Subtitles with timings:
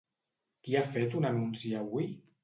[0.67, 2.09] Qui ha fet un anunci avui?